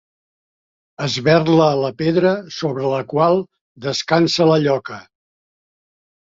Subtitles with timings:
[1.07, 3.39] Esberla la pedra sobre la qual
[3.89, 5.01] descansa la lloca.